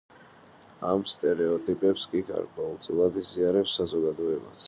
[0.91, 4.57] ამ სტერეოტიპებს კი გარკვეულწილად იზიარებს საზოგადოებაც.